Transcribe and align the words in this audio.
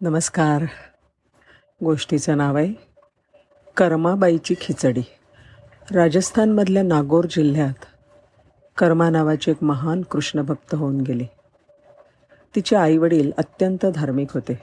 नमस्कार. 0.00 0.64
गोष्टीचं 1.84 2.36
नाव 2.36 2.56
आहे 2.56 2.72
कर्माबाईची 3.76 4.54
खिचडी. 4.60 5.02
राजस्थानमधल्या 5.94 6.82
नागोर 6.82 7.24
जिल्ह्यात 7.24 7.84
कर्मा 8.78 9.10
नावाचे 9.10 9.50
एक 9.50 9.64
महान 9.64 10.02
कृष्णभक्त 10.02 10.74
होऊन 10.74 11.00
गेले. 11.00 11.24
तिचे 12.54 12.76
आईवडील 12.76 13.32
अत्यंत 13.38 13.86
धार्मिक 13.86 14.32
होते. 14.34 14.62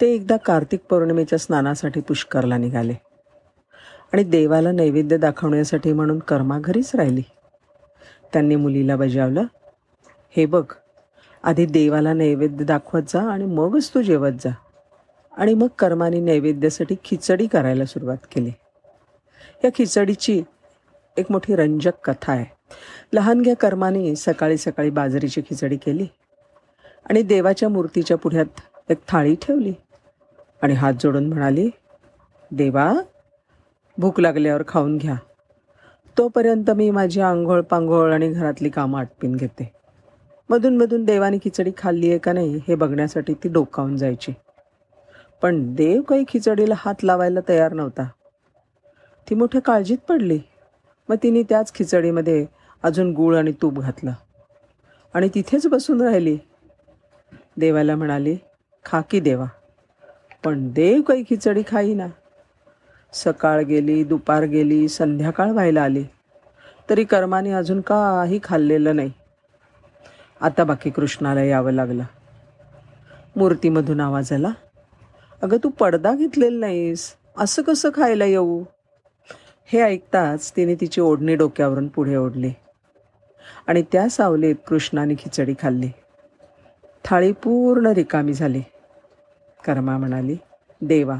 ते 0.00 0.14
एकदा 0.14 0.36
कार्तिक 0.36 0.80
पौर्णिमेच्या 0.90 1.38
स्नानासाठी 1.38 2.00
पुष्करला 2.00 2.56
निघाले. 2.56 2.94
आणि 4.12 4.24
देवाला 4.24 4.72
नैवेद्य 4.72 5.16
दाखवण्यासाठी 5.16 5.92
म्हणून 5.92 6.18
कर्मा 6.18 6.58
घरीच 6.58 6.90
राहिली. 6.94 7.22
त्यांनी 8.32 8.56
मुलीला 8.56 8.96
बजावलं 8.96 9.44
हे 10.36 10.46
बघ 10.46 10.64
आधी 11.42 11.66
देवाला 11.66 12.12
नैवेद्य 12.12 12.64
दाखवत 12.64 13.02
जा 13.08 13.30
आणि 13.30 13.44
मगच 13.44 13.90
तू 13.94 14.02
जेवत 14.02 14.30
जा. 14.30 14.50
आणि 15.36 15.54
मग 15.54 15.66
कर्माने 15.78 16.20
नैवेद्यासाठी 16.20 16.96
खिचडी 17.04 17.46
करायला 17.46 17.84
सुरुवात 17.84 18.16
केली. 18.34 18.50
या 19.64 19.70
खिचडीची 19.74 20.42
एक 21.16 21.26
मोठी 21.30 21.56
रंजक 21.56 21.92
कथा 22.04 22.32
आहे. 22.32 22.44
लहानग्या 23.12 23.56
कर्माने 23.56 24.16
सकाळी 24.16 24.56
सकाळी 24.56 24.90
बाजरीची 24.90 25.40
खिचडी 25.40 25.76
केली. 25.76 26.06
आणि 27.10 27.22
देवाच्या 27.22 27.68
मूर्तीच्या 27.68 28.16
पुढ्यात 28.16 28.46
एक 28.90 28.98
थाळी 29.08 29.34
ठेवली. 29.34 29.72
आणि 30.62 30.74
हात 30.74 30.92
जोडून 31.00 31.26
म्हणाली 31.26 31.70
देवा 32.50 32.94
भूक 33.98 34.20
लागल्यावर 34.20 34.62
खाऊन 34.68 34.98
घ्या. 34.98 35.14
तोपर्यंत 36.18 36.70
मी 36.70 36.90
माझी 36.90 37.20
आंघोळ 37.20 37.62
पांघोळ 37.62 38.12
आणि 38.12 38.28
घरातली 38.28 38.68
कामं 38.68 39.00
आटपीन 39.00 39.34
घेते. 39.34 39.77
मधून 40.50 40.76
मधून 40.76 41.04
देवाने 41.04 41.38
खिचडी 41.38 41.72
खाल्ली 41.76 42.08
आहे 42.08 42.18
का 42.18 42.32
नाही 42.32 42.60
हे 42.68 42.74
बघण्यासाठी 42.74 43.34
ती 43.34 43.48
डोकावून 43.48 43.96
जायची. 43.96 44.32
पण 45.42 45.74
देव 45.74 46.02
काही 46.02 46.24
खिचडीला 46.28 46.74
हात 46.76 46.94
लावायला 47.02 47.40
तयार 47.48 47.72
नव्हता. 47.72 48.08
ती 49.30 49.34
मोठ्या 49.34 49.60
काळजीत 49.60 49.98
पडली. 50.08 50.40
मग 51.08 51.16
तिने 51.22 51.42
त्याच 51.42 51.74
खिचडीमध्ये 51.74 52.46
अजून 52.82 53.12
गूळ 53.12 53.36
आणि 53.36 53.52
तूप 53.52 53.78
घातलं. 53.78 54.12
आणि 55.14 55.28
तिथेच 55.34 55.66
बसून 55.66 56.02
राहिली. 56.02 56.38
देवाला 57.56 57.96
म्हणाली 57.96 58.36
खा 58.84 59.00
की 59.00 59.20
देवा. 59.20 59.46
पण 60.44 60.72
देव 60.72 61.02
काही 61.02 61.22
खिचडी 61.22 61.62
खाईना. 61.68 62.06
सकाळ 63.12 63.62
गेली 63.62 64.04
दुपार 64.04 64.42
गेली 64.42 64.88
संध्याकाळ 64.88 65.50
व्हायला 65.50 65.82
आली. 65.82 66.04
तरी 66.90 67.04
कर्माने 67.04 67.50
अजून 67.52 67.80
काही 67.80 68.40
खाल्लेलं 68.44 68.96
नाही. 68.96 69.12
आता 70.40 70.64
बाकी 70.64 70.90
कृष्णाला 70.90 71.42
यावं 71.42 71.72
लागलं. 71.72 72.04
मूर्तीमधून 73.36 74.00
आवाज 74.00 74.32
आला 74.32 74.50
अगं 75.42 75.56
तू 75.64 75.68
पडदा 75.68 76.14
घेतलेला 76.14 76.60
नाहीस 76.60 77.14
असं 77.38 77.62
कसं 77.62 77.90
खायला 77.94 78.24
येऊ? 78.24 78.64
हे 79.66 79.80
ऐकताच 79.80 80.52
तिने 80.56 80.74
तिची 80.74 81.00
ओढणी 81.00 81.34
डोक्यावरून 81.36 81.88
पुढे 81.88 82.16
ओढली 82.16 82.52
आणि 83.66 83.82
त्या 83.92 84.08
सावलीत 84.08 84.54
कृष्णाने 84.66 85.14
खिचडी 85.14 85.54
खाल्ली. 85.62 85.90
थाळी 87.04 87.32
पूर्ण 87.32 87.86
रिकामी 87.86 88.32
झाली. 88.32 88.62
कर्मा 89.64 89.98
म्हणाली 89.98 90.36
देवा 90.80 91.18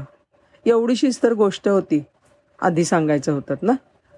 एवढीशीच 0.65 1.19
तर 1.23 1.33
गोष्ट 1.33 1.67
होती. 1.67 2.03
आधी 2.61 2.83
सांगायचं 2.83 3.31
होतं 3.31 3.55
ना 3.61 3.73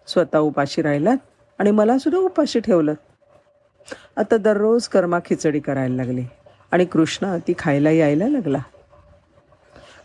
स्वतः 0.07 0.38
उपाशी 0.38 0.81
राहिलात 0.81 1.17
आणि 1.59 1.72
मलासुद्धा 1.72 2.19
उपाशी 2.19 2.59
ठेवलं 2.59 2.94
आता 4.18 4.38
दररोज 4.38 4.88
कर्मा 4.88 5.20
खिचडी 5.20 5.60
करायला 5.60 5.96
लागली. 5.96 6.24
आणि 6.72 6.86
कृष्ण 6.86 7.38
ती 7.48 7.54
खायला 7.60 7.92
यायला 7.92 8.28
लागला. 8.28 8.58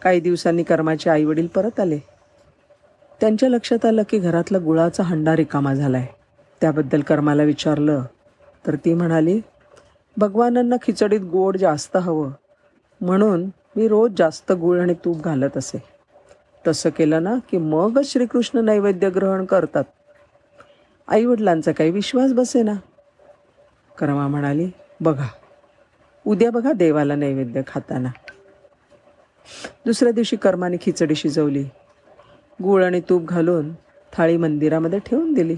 काही 0.03 0.21
दिवसांनी 0.21 0.63
कर्माचे 0.63 1.11
आईवडील 1.11 1.47
परत 1.47 1.81
आले. 1.81 1.99
त्यांच्या 3.21 3.49
लक्षात 3.49 3.85
आलं 3.85 4.03
की 4.09 4.19
घरातला 4.19 4.59
गुळाचा 4.59 5.03
हंडा 5.03 5.37
रिकामा 5.37 5.75
झाला 5.75 5.97
आहे 5.97 6.07
त्याबद्दल 6.61 7.01
कर्माला 7.01 7.43
विचारलं 7.43 8.03
तर 8.67 8.75
ती 8.75 8.95
म्हणाली 8.95 9.41
भगवानांना 10.17 10.77
खिचडीत 10.83 11.21
गोड 11.21 11.57
जास्त 11.57 11.97
हवं. 11.97 12.31
म्हणून 13.01 13.45
मी 13.77 13.89
रोज 13.89 14.13
जास्त 14.17 14.53
गुळ 14.53 14.81
आणि 14.81 14.95
तूप 14.95 15.23
घालत 15.23 15.57
असे. 15.57 15.83
तसं 16.67 16.91
केलं 16.91 17.23
ना 17.23 17.35
की 17.51 17.57
मगच 17.57 18.13
श्रीकृष्ण 18.13 18.59
नैवेद्य 18.59 19.11
ग्रहण 19.11 19.45
करतात. 19.45 19.85
आईवडिलांचा 21.09 21.73
काही 21.73 21.91
विश्वास 21.91 22.33
बसे 22.33 22.63
ना 22.63 22.73
करमा 23.99 24.27
म्हणाली 24.29 24.71
बघा 25.01 25.27
उद्या 26.27 26.51
बघा 26.51 26.73
देवाला 26.73 27.15
नैवेद्य 27.15 27.63
खाताना. 27.67 28.09
दुसऱ्या 29.87 30.13
दिवशी 30.13 30.37
कर्माने 30.37 30.77
खिचडी 30.83 31.15
शिजवली 31.15 31.65
गूळ 32.63 32.85
आणि 32.85 33.01
तूप 33.01 33.25
घालून 33.25 33.73
थाळी 34.13 34.37
मंदिरामध्ये 34.37 34.99
ठेवून 34.99 35.33
दिली. 35.35 35.57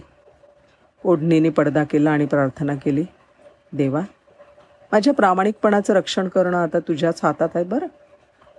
ओढणीने 1.04 1.50
पडदा 1.50 1.84
केला 1.84 2.10
आणि 2.10 2.26
प्रार्थना 2.26 2.74
केली 2.74 3.04
देवा 3.72 4.00
माझ्या 4.92 5.12
प्रामाणिकपणाचं 5.14 5.94
रक्षण 5.94 6.28
करणं 6.28 6.56
आता 6.56 6.78
तुझ्याच 6.78 7.20
हातात 7.22 7.48
आहे 7.54 7.64
बरं. 7.64 7.86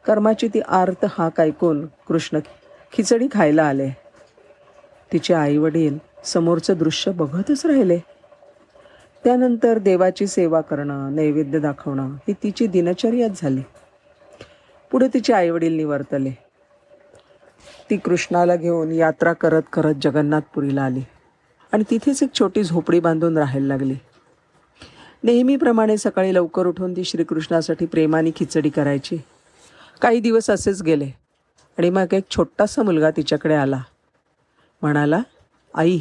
कर्माची 0.06 0.47
ती 0.47 0.59
आर्त 0.68 1.06
हाक 1.09 1.39
ऐकून 1.41 1.85
कृष्ण 2.07 2.39
खिचडी 2.91 3.28
खायला 3.31 3.63
आले. 3.63 3.89
तिचे 5.13 5.34
आईवडील 5.34 5.97
समोरचं 6.23 6.78
दृश्य 6.78 7.12
बघतच 7.12 7.66
राहिले. 7.66 8.00
त्यानंतर 9.24 9.78
देवाची 9.78 10.28
सेवा 10.28 10.62
करणं 10.62 11.16
नैवेद्य 11.16 11.59
दाखवणं 11.59 12.16
ही 12.28 12.34
तिची 12.34 12.68
दिनचर्याच 12.68 13.41
झाली. 13.41 13.62
पुढे 14.91 15.07
तिचे 15.13 15.34
आईवडील 15.34 15.74
निवर्तले. 15.74 16.31
ती 17.90 17.97
कृष्णाला 17.97 18.56
घेऊन 18.56 18.91
यात्रा 18.91 19.34
करत 19.34 19.62
करत 19.74 19.96
जगन्नाथपुरीला 20.02 20.84
आली 20.84 21.02
आणि 21.72 21.84
तिथेच 21.90 22.24
एक 22.24 22.30
छोटी 22.40 22.63
झोपडी 22.63 23.00
बांधून 23.00 23.38
राहायला 23.38 23.68
लागली. 23.68 23.96
नेहमीप्रमाणे 25.24 25.97
सकाळी 25.97 26.34
लवकर 26.34 26.68
उठून 26.68 26.96
ती 26.96 27.03
श्रीकृष्णासाठी 27.03 27.86
प्रेमाने 27.86 28.31
खिचडी 28.36 28.69
करायची. 28.69 29.18
काही 30.01 30.19
दिवस 30.19 30.50
असेच 30.50 30.81
गेले 30.81 31.09
आणि 31.78 31.90
मग 31.90 32.13
एक 32.13 32.24
छोटासा 32.31 32.84
मुलगा 32.84 33.12
तिच्याकडे 33.12 33.56
आला. 33.56 33.81
म्हणाला 34.81 35.22
आई 35.74 36.00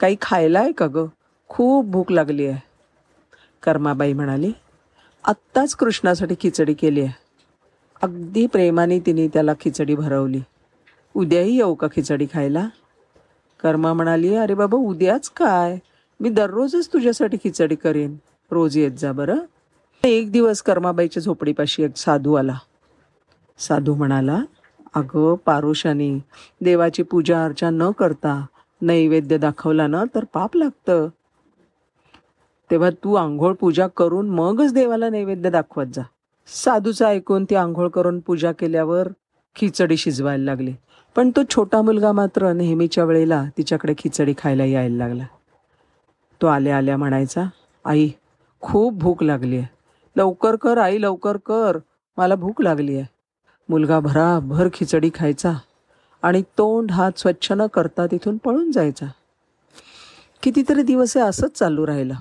काही 0.00 0.16
खायला 0.20 0.60
आहे 0.60 0.72
का 0.72 0.86
गं? 0.86 1.06
खूप 1.52 1.84
भूक 1.86 2.12
लागली 2.12 2.46
आहे. 2.46 2.60
कर्माबाई 3.62 4.12
म्हणाली 4.12 4.52
आत्ताच 5.24 5.74
कृष्णासाठी 5.74 6.34
खिचडी 6.34 6.74
केली 6.74 7.00
आहे. 7.00 7.12
अगदी 8.02 8.46
प्रेमाने 8.46 9.00
तिने 9.00 9.28
त्याला 9.28 9.52
खिचडी 9.60 9.94
भरवली. 9.94 10.40
उद्याही 11.14 11.56
येऊ 11.56 11.74
का 11.74 11.86
खिचडी 11.86 12.26
खायला? 12.32 12.68
कर्मा 13.62 13.92
म्हणाली 13.92 14.34
अरे 14.34 14.54
बाबा 14.54 14.78
उद्याच 14.78 15.30
काय? 15.30 15.78
मी 16.20 16.28
दररोजच 16.28 16.92
तुझ्यासाठी 16.92 17.36
खिचडी 17.36 17.74
करेन. 17.74 18.16
रोज 18.50 18.78
येत 18.78 18.90
जा 18.90 19.12
बरं. 19.12 19.36
एक 20.04 20.32
दिवस 20.32 20.62
कर्माबाईच्या 20.62 21.22
झोपडीपाशी 21.22 21.82
एक 21.82 21.96
साधू 21.96 22.34
आला. 22.34 22.58
साधू 23.58 23.94
म्हणाला 23.94 24.42
अगं 24.94 25.34
पारुषाने 25.34 26.18
देवाची 26.60 27.02
पूजा 27.02 27.44
अर्चा 27.44 27.70
न 27.70 27.90
करता 27.90 28.46
नैवेद्य 28.82 29.38
दाखवला 29.38 29.86
ना 29.86 30.04
तर 30.14 30.24
पाप 30.24 30.56
लागतं. 30.56 31.08
तेव्हा 32.72 32.90
तू 32.90 33.14
आंघोळ 33.14 33.54
पूजा 33.54 33.86
करून 33.86 34.28
मगच 34.28 34.72
देवाला 34.72 35.08
नैवेद्य 35.08 35.50
दाखवत 35.50 35.86
जा. 35.94 36.02
साधूचं 36.46 37.06
ऐकून 37.06 37.44
ती 37.44 37.54
आंघोळ 37.54 37.88
करून 37.88 38.20
पूजा 38.20 38.52
केल्यावर 38.52 39.08
खिचडी 39.56 39.96
शिजवायला 39.96 40.44
लागली. 40.44 40.74
पण 41.16 41.30
तो 41.30 41.40
छोटा 41.50 41.82
मुलगा 41.82 42.12
मात्र 42.12 42.52
नेहमीच्या 42.52 43.04
वेळेला 43.04 43.44
तिच्याकडे 43.58 43.94
खिचडी 43.98 44.34
खायला 44.38 44.64
यायला 44.64 44.96
लागला. 44.96 45.24
तो 46.42 46.46
आल्या 46.46 46.76
आल्या 46.76 46.96
म्हणायचा 46.96 47.44
आई 47.84 48.10
खूप 48.60 48.94
भूक 48.94 49.22
लागली 49.22 49.56
आहे. 49.56 49.66
लवकर 50.16 50.56
कर 50.56 50.78
आई 50.78 51.02
लवकर 51.02 51.36
कर. 51.36 51.78
मला 52.16 52.34
भूक 52.34 52.62
लागली 52.62 52.96
आहे. 52.96 53.04
मुलगा 53.68 54.00
भराभर 54.00 54.68
खिचडी 54.72 55.10
खायचा 55.14 55.52
आणि 56.22 56.42
तोंड 56.42 56.90
हात 56.90 57.12
स्वच्छ 57.16 57.52
न 57.52 57.66
करता 57.66 58.06
तिथून 58.06 58.36
पळून 58.36 58.72
जायचा. 58.72 59.06
कितीतरी 60.42 60.82
दिवस 60.82 61.16
हे 61.16 61.22
असंच 61.22 61.58
चालू 61.58 61.86
राहिलं. 61.86 62.14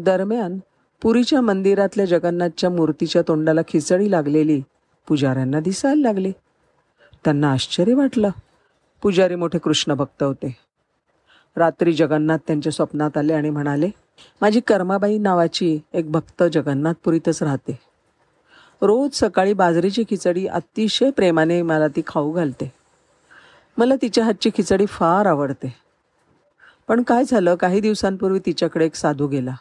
दरम्यान 0.00 0.58
पुरीच्या 1.02 1.40
मंदिरातल्या 1.40 2.06
जगन्नाथच्या 2.06 2.70
मूर्तीच्या 2.70 3.22
तोंडाला 3.28 3.60
खिचडी 3.68 4.10
लागलेली 4.10 4.62
पुजाऱ्यांना 5.08 5.60
दिसायला 5.60 6.02
लागली. 6.02 6.32
त्यांना 7.24 7.52
आश्चर्य 7.52 7.94
वाटलं. 7.94 8.30
पुजारी 9.02 9.34
मोठे 9.34 9.58
कृष्ण 9.58 9.94
भक्त 9.94 10.22
होते. 10.22 10.56
रात्री 11.56 11.92
जगन्नाथ 11.92 12.38
त्यांच्या 12.46 12.72
स्वप्नात 12.72 13.16
आले 13.16 13.32
आणि 13.32 13.50
म्हणाले 13.50 13.90
माझी 14.40 14.60
कर्माबाई 14.60 15.18
नावाची 15.18 15.78
एक 15.92 16.12
भक्त 16.12 16.42
जगन्नाथपुरीतच 16.52 17.42
राहते. 17.42 17.78
रोज 18.82 19.10
सकाळी 19.14 19.52
बाजरीची 19.52 20.04
खिचडी 20.10 20.46
अतिशय 20.46 21.10
प्रेमाने 21.10 21.62
मला 21.62 21.88
ती 21.88 22.02
खाऊ 22.06 22.32
घालते. 22.32 22.72
मला 23.78 23.94
तिच्या 24.02 24.24
हातची 24.24 24.50
खिचडी 24.50 24.86
फार 24.86 25.26
आवडते. 25.26 25.74
पण 26.88 27.02
काय 27.02 27.24
झालं 27.24 27.54
काही 27.54 27.80
दिवसांपूर्वी 27.80 28.38
तिच्याकडे 28.46 28.86
एक 28.86 28.94
साधू 28.94 29.26
गेला. 29.26 29.54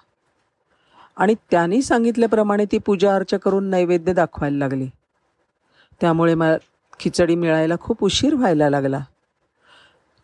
आणि 1.18 1.36
त्यांनी 1.52 1.82
सांगितल्याप्रमाणे 1.82 2.66
ती 2.66 2.78
पूजा 2.78 3.16
अर्चा 3.16 3.38
करून 3.38 3.70
नैवेद्य 3.70 4.14
दाखवायला 4.14 4.58
लागली. 4.58 4.90
त्यामुळे 6.02 6.36
मला 6.36 6.58
खिचडी 7.00 7.36
मिळायला 7.36 7.76
खूप 7.80 8.04
उशीर 8.04 8.36
व्हायला 8.36 8.70
लागला. 8.70 9.00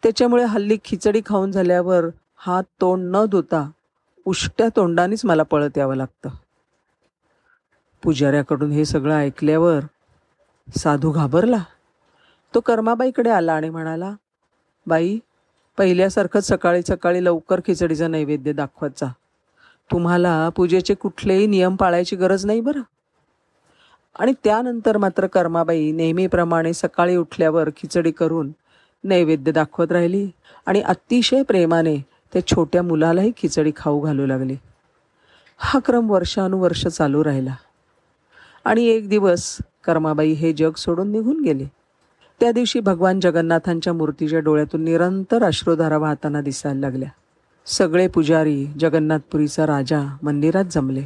त्याच्यामुळे 0.03 0.43
हल्ली 0.43 0.77
खिचडी 0.85 1.21
खाऊन 1.25 1.51
झाल्यावर 1.51 2.05
हात 2.35 2.63
तोंड 2.81 3.15
न 3.15 3.25
धुता 3.25 3.69
उष्ट्या 4.25 4.67
तोंडानेच 4.75 5.25
मला 5.25 5.43
पळत 5.43 5.77
यावं 5.77 5.95
लागतं. 5.95 6.29
पुजाऱ्याकडून 8.03 8.71
हे 8.71 8.85
सगळं 8.85 9.15
ऐकल्यावर 9.15 9.79
साधू 10.77 11.11
घाबरला. 11.11 11.63
तो 12.55 12.59
कर्माबाईकडे 12.59 13.29
आला 13.29 13.53
आणि 13.53 13.69
म्हणाला 13.69 14.15
बाई 14.87 15.19
पहिल्यासारखंच 15.77 16.47
सकाळी 16.47 16.81
सकाळी 16.81 17.23
लवकर 17.23 17.61
खिचडीचा 17.65 18.07
नैवेद्य 18.07 18.53
दाखवायचा 18.53 19.05
तुम्हाला 19.91 20.49
पूजेचे 20.49 20.93
कुठलेही 20.93 21.47
नियम 21.47 21.75
पाळायची 21.75 22.15
गरज 22.15 22.45
नाही 22.45 22.61
बरं. 22.61 22.81
आणि 24.19 24.33
त्यानंतर 24.43 24.97
मात्र 24.97 25.27
कर्माबाई 25.27 25.91
नेहमीप्रमाणे 25.91 26.73
सकाळी 26.73 27.15
उठल्यावर 27.15 27.69
खिचडी 27.69 28.11
करून 28.11 28.51
नैवेद्य 29.03 29.51
दाखवत 29.51 29.91
राहिली 29.91 30.29
आणि 30.65 30.81
अतिशय 30.81 31.43
प्रेमाने 31.43 31.97
त्या 32.33 32.47
छोट्या 32.47 32.83
मुलालाही 32.83 33.31
खिचडी 33.37 33.71
खाऊ 33.75 33.99
घालू 33.99 34.25
लागली. 34.25 34.55
हा 35.57 35.79
क्रम 35.79 36.09
वर्षानुवर्ष 36.09 36.87
चालू 36.87 37.23
राहिला. 37.23 37.55
आणि 38.65 38.85
एक 38.85 39.09
दिवस 39.09 39.57
कर्माबाई 39.83 40.31
हे 40.31 40.53
जग 40.53 40.71
सोडून 40.73 41.11
निघून 41.11 41.41
गेले. 41.41 41.65
त्या 42.39 42.51
दिवशी 42.51 42.79
भगवान 42.79 43.19
जगन्नाथांच्या 43.19 43.93
मूर्तीच्या 43.93 44.39
डोळ्यातून 44.39 44.83
निरंतर 44.83 45.43
अश्रुधारा 45.43 45.97
वाहताना 45.97 46.41
दिसायला 46.41 46.79
लागल्या. 46.79 47.09
सगळे 47.65 48.07
पुजारी 48.07 48.65
जगन्नाथपुरीचा 48.79 49.65
राजा 49.67 50.17
मंदिरात 50.23 50.65
जमले. 50.71 51.03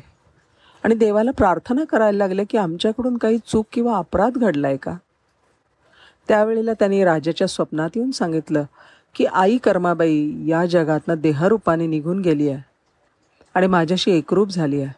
आणि 0.84 0.96
देवाला 0.96 1.32
प्रार्थना 1.32 1.84
करायला 1.84 2.18
लागले 2.18 2.44
की 2.44 2.58
आमच्याकडून 2.58 3.18
काही 3.18 3.38
चूक 3.38 3.66
किंवा 3.74 3.98
अपराध 3.98 4.38
घडलाय 4.38 4.78
का? 4.78 4.96
त्यावेळेला 6.28 6.74
त्यांनी 6.74 7.04
राजाच्या 7.04 7.48
स्वप्नात 7.48 7.90
येऊन 7.96 8.12
सांगितलं 8.12 8.64
की 9.16 9.26
आई 9.26 9.58
कर्माबाई 9.58 10.32
या 10.46 10.66
जगातनं 10.66 11.16
देहरूपाने 11.18 11.88
निघून 11.88 12.22
गेली 12.22 12.50
आहे 12.50 12.62
आणि 13.56 13.68
माझ्याशी 13.68 14.12
एकरूप 14.12 14.50
झाली 14.50 14.82
आहे 14.82 14.94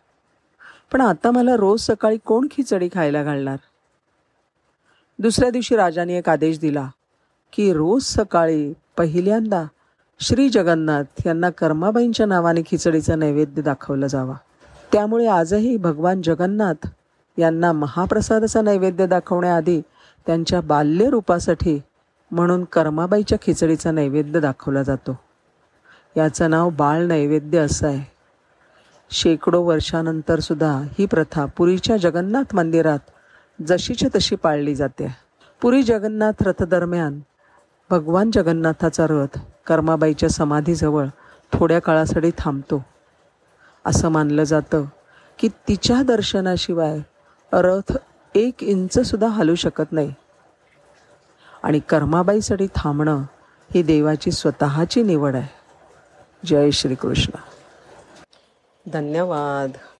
पण 0.91 1.01
आता 1.01 1.31
मला 1.31 1.55
रोज 1.55 1.81
सकाळी 1.81 2.17
कोण 2.25 2.47
खिचडी 2.51 2.89
खायला 2.93 3.23
घालणार? 3.23 3.57
दुसऱ्या 5.19 5.49
दिवशी 5.49 5.75
राजाने 5.75 6.17
एक 6.17 6.29
आदेश 6.29 6.59
दिला 6.59 6.89
की 7.53 7.73
रोज 7.73 8.03
सकाळी 8.03 8.73
पहिल्यांदा 8.97 9.63
श्री 10.21 10.49
जगन्नाथ 10.49 11.03
यांना 11.25 11.49
कर्माबाईंच्या 11.49 12.25
नावाने 12.25 12.61
खिचडीचा 12.61 13.15
नैवेद्य 13.15 13.61
दाखवला 13.61 14.07
जावा. 14.07 14.33
त्यामुळे 14.91 15.27
आजही 15.27 15.77
भगवान 15.77 16.21
जगन्नाथ 16.21 16.87
यांना 17.37 17.71
महाप्रसादाचा 17.71 18.61
नैवेद्य 18.61 19.07
दाखवण्याआधी 19.07 19.81
त्यांच्या 20.25 20.61
बाल्यरूपासाठी 20.61 21.81
म्हणून 22.31 22.63
कर्माबाईच्या 22.63 23.37
खिचडीचा 23.41 23.91
नैवेद्य 23.91 24.39
दाखवला 24.39 24.83
जातो. 24.83 25.19
याचं 26.17 26.49
नाव 26.49 26.69
बाळ 26.69 27.03
नैवेद्य 27.03 27.59
असं 27.59 27.87
आहे. 27.87 28.11
शेकडो 29.11 29.61
वर्षानंतरसुद्धा 29.61 30.81
ही 30.99 31.05
प्रथा 31.05 31.45
पुरीच्या 31.45 31.97
जगन्नाथ 31.97 32.55
मंदिरात 32.55 32.99
जशीच्या 33.67 34.09
तशी 34.15 34.35
पाळली 34.35 34.75
जाते. 34.75 35.15
पुरी 35.61 35.83
जगन्नाथ 35.83 36.43
रथदरम्यान 36.43 37.19
भगवान 37.89 38.31
जगन्नाथाचा 38.31 39.05
रथ 39.09 39.39
कर्माबाईच्या 39.69 40.29
समाधीजवळ 40.29 41.07
थोड्या 41.53 41.79
काळासाठी 41.79 42.31
थांबतो. 42.37 42.85
असं 43.85 44.09
मानलं 44.09 44.43
जातं 44.43 44.85
की 45.39 45.47
तिच्या 45.47 46.01
दर्शनाशिवाय 46.01 46.99
रथ 47.53 47.97
एक 48.35 48.63
इंचसुद्धा 48.63 49.27
हलू 49.27 49.55
शकत 49.55 49.91
नाही. 49.91 50.13
आणि 51.63 51.79
कर्माबाईसाठी 51.79 52.67
थांबणं 52.75 53.21
ही 53.73 53.83
देवाची 53.83 54.31
स्वतःची 54.31 55.03
निवड 55.03 55.35
आहे. 55.35 55.47
जय 56.45 56.71
श्रीकृष्ण. 56.71 57.37
धन्यवाद. 58.91 59.79